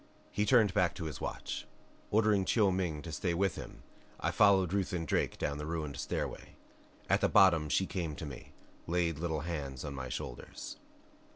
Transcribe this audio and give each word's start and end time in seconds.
He 0.31 0.47
turned 0.47 0.73
back 0.73 0.95
to 0.95 1.03
his 1.05 1.21
watch. 1.21 1.67
Ordering 2.09 2.43
Chiu 2.43 2.71
Ming 2.71 3.03
to 3.03 3.11
stay 3.11 3.35
with 3.35 3.55
him 3.55 3.83
I 4.19 4.31
followed 4.31 4.73
Ruth 4.73 4.93
and 4.93 5.07
Drake 5.07 5.37
down 5.37 5.59
the 5.59 5.65
ruined 5.67 5.97
stairway. 5.97 6.55
At 7.07 7.21
the 7.21 7.29
bottom 7.29 7.69
she 7.69 7.85
came 7.85 8.15
to 8.15 8.25
me, 8.25 8.51
laid 8.87 9.19
little 9.19 9.41
hands 9.41 9.85
on 9.85 9.93
my 9.93 10.09
shoulders. 10.09 10.77